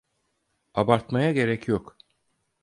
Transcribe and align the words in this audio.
Abartmaya 0.73 1.31
gerek 1.33 1.67
yok. 1.67 1.97